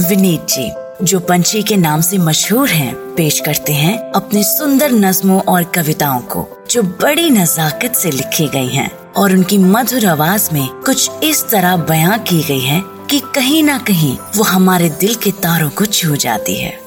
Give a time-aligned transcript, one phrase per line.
[0.00, 0.70] विनीत जी
[1.04, 6.20] जो पंछी के नाम से मशहूर हैं, पेश करते हैं अपने सुंदर नज्मों और कविताओं
[6.20, 11.44] को जो बड़ी नजाकत से लिखी गई हैं और उनकी मधुर आवाज़ में कुछ इस
[11.50, 15.86] तरह बयां की गई है कि कहीं ना कहीं वो हमारे दिल के तारों को
[15.86, 16.78] छू जाती है।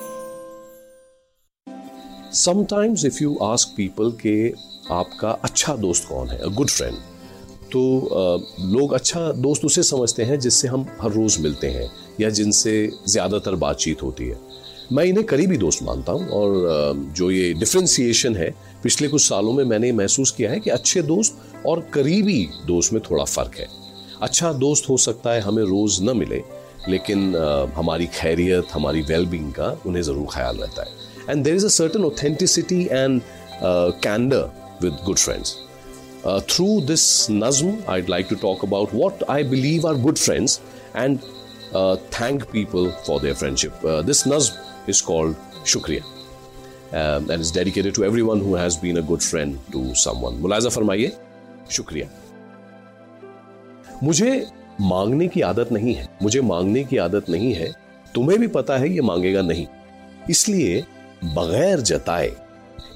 [2.33, 4.49] Sometimes if you ask people के
[4.91, 6.95] आपका अच्छा दोस्त कौन है गुड फ्रेंड
[7.73, 7.81] तो
[8.61, 11.89] लोग अच्छा दोस्त उसे समझते हैं जिससे हम हर रोज़ मिलते हैं
[12.21, 12.73] या जिनसे
[13.07, 14.37] ज़्यादातर बातचीत होती है।
[14.91, 18.49] मैं इन्हें करीबी दोस्त मानता हूँ और जो ये डिफ्रेंसिएशन है,
[18.83, 23.01] पिछले कुछ सालों में मैंने महसूस किया है कि अच्छे दोस्त और करीबी दोस्त में
[23.09, 23.67] थोड़ा फ़र्क है।
[24.21, 26.41] अच्छा दोस्त हो सकता है हमें रोज़ न मिले,
[26.89, 27.35] लेकिन
[27.75, 32.03] हमारी खैरियत, हमारी वेलबींग का उन्हें ज़रूर ख्याल रहता है। And there is a certain
[32.05, 33.21] authenticity and
[33.63, 34.49] candour
[34.83, 35.55] with good friends
[36.23, 40.61] Uh, through this Nazm, I'd like to talk about what I believe are good friends
[40.93, 41.21] and
[41.73, 43.73] uh, thank people for their friendship.
[43.83, 44.57] Uh, this Nazm
[44.87, 46.03] is called Shukriya.
[46.93, 50.35] Um, and is dedicated to everyone who has been a good friend to someone.
[50.41, 51.11] मुलाजा फरमाइए
[51.71, 52.07] शुक्रिया
[54.03, 54.29] मुझे
[54.81, 57.71] मांगने की आदत नहीं है मुझे मांगने की आदत नहीं है
[58.15, 59.65] तुम्हें भी पता है ये मांगेगा नहीं
[60.29, 60.83] इसलिए
[61.37, 62.31] बगैर जताए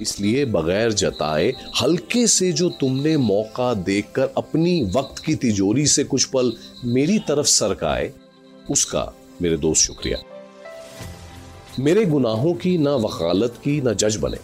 [0.02, 6.24] इसलिए बगैर जताए, हल्के से जो तुमने मौका देखकर अपनी वक्त की तिजोरी से कुछ
[6.24, 6.52] पल
[6.84, 8.12] मेरी तरफ़ सरकाए
[8.70, 10.18] उसका मेरे दोस्त शुक्रिया।
[11.80, 14.38] मेरे गुनाहों की ना वकालत की ना जज बने।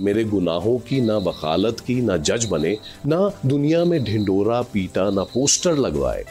[0.00, 5.22] मेरे गुनाहों की ना वकालत की ना जज बने, ना दुनिया में ढिंडोरा पीटा ना
[5.22, 6.24] पोस्टर लगवाए।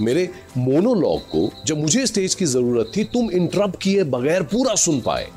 [0.00, 5.00] मेरे मोनोलॉग को जब मुझे स्टेज की ज़रूरत थी, तुम इंटरप्ट किए बगैर पूरा सुन
[5.00, 5.28] पाए।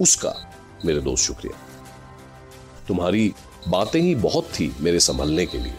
[0.00, 0.34] उसका
[0.84, 1.63] मेरे दोस्त शुक्रिया।
[2.88, 3.32] तुम्हारी
[3.68, 5.74] बातें ही बहुत थी मेरे संभलने के लिए।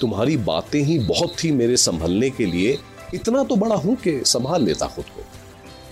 [0.00, 2.78] तुम्हारी बातें ही बहुत थी मेरे संभलने के लिए।
[3.14, 5.24] इतना तो बड़ा हूँ कि संभाल लेता खुद को।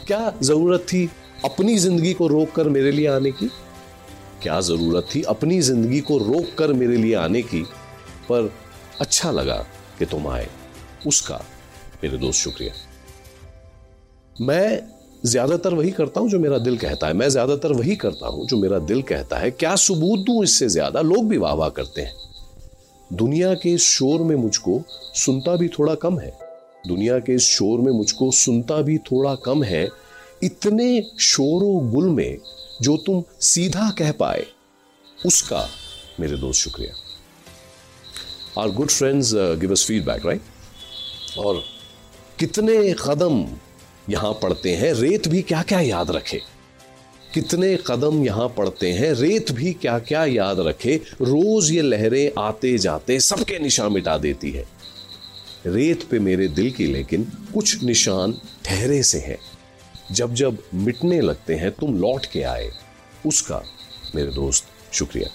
[0.07, 1.11] क्या ज़रूरत थी
[1.45, 3.51] अपनी ज़िंदगी को रोक कर मेरे लिए आने की?
[4.43, 7.63] क्या ज़रूरत थी अपनी ज़िंदगी को रोक कर मेरे लिए आने की?
[8.29, 8.53] पर
[9.01, 9.67] अच्छा लगा
[9.99, 10.49] कि तुम आए।
[11.07, 11.45] उसका
[12.05, 12.73] मेरे दोस्त शुक्रिया।
[14.41, 14.83] मैं
[15.25, 18.57] ज़्यादातर वही करता हूँ जो मेरा दिल कहता है। मैं ज़्यादातर वही करता हूँ जो
[18.57, 21.01] मेरा दिल कहता है। क्या सबूत दूँ इससे ज़्यादा?
[21.01, 22.13] लोग भी वाह वाह करते हैं।
[23.11, 24.83] दुनिया के इस शोर में मुझको
[25.17, 26.33] सुनता भी थोड़ा कम है।
[26.87, 29.89] दुनिया के इस शोर में मुझको सुनता भी थोड़ा कम है।
[30.43, 32.39] इतने शोरो गुल में
[32.83, 34.45] जो तुम सीधा कह पाए,
[35.27, 35.67] उसका
[36.21, 36.93] मेरे दोस्त शुक्रिया।
[38.59, 41.63] Are good friends give us feedback right और
[42.39, 43.45] कितने कदम
[44.11, 46.41] यहाँ पढ़ते हैं, रेत भी क्या क्या याद रखे?
[47.35, 50.95] कितने कदम यहाँ पड़ते हैं, रेत भी क्या क्या याद रखे?
[51.23, 54.67] रोज ये लहरें आते जाते सबके निशान मिटा देती है।
[55.67, 58.33] रेत पे मेरे दिल की लेकिन कुछ निशान
[58.65, 59.39] ठहरे से हैं।
[60.13, 62.71] जब जब मिटने लगते हैं, तुम लौट के आए।
[63.27, 63.63] उसका,
[64.15, 65.31] मेरे दोस्त, शुक्रिया।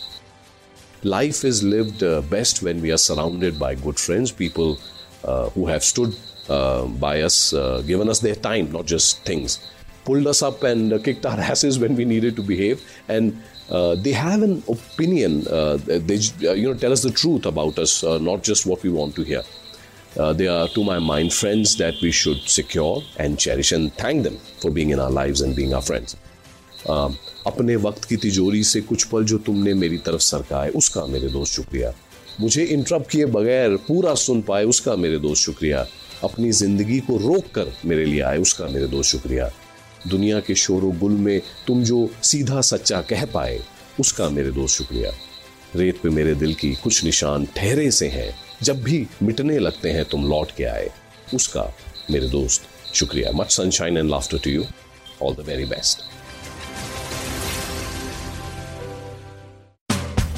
[1.05, 4.75] Life is lived best when we are surrounded by good friends people
[5.27, 6.13] who have stood
[6.47, 9.59] by us, uh, given us their time, not just things,
[10.05, 13.95] pulled us up and uh, kicked our asses when we needed to behave, and uh,
[13.95, 15.47] they have an opinion.
[15.47, 18.89] Uh, they uh, you know tell us the truth about us, not just what we
[18.89, 19.43] want to hear.
[20.35, 24.37] they are, to my mind, friends that we should secure and cherish, and thank them
[24.61, 26.15] for being in our lives and being our friends.
[27.49, 31.53] अपने वक्त की तिजोरी से कुछ पल जो तुमने मेरी तरफ़ सरकाए उसका मेरे दोस्त
[31.55, 31.91] शुक्रिया
[32.41, 35.85] मुझे इंटरप्ट किए बगैर पूरा सुन पाए उसका मेरे दोस्त शुक्रिया
[36.23, 39.51] अपनी ज़िंदगी को रोक कर मेरे लिए आए, उसका मेरे दोस्त शुक्रिया।
[40.07, 43.59] दुनिया के शोर गुल में तुम जो सीधा सच्चा कह पाए,
[43.99, 45.11] उसका मेरे दोस्त शुक्रिया।
[45.75, 48.33] रेत पे मेरे दिल की कुछ निशान ठहरे से हैं,
[48.63, 50.89] जब भी मिटने लगते हैं तुम लौट के आए,
[51.33, 51.71] उसका
[52.11, 54.65] मेरे दोस्त शुक्रिया। Much sunshine and laughter to you
[55.23, 56.14] all the very best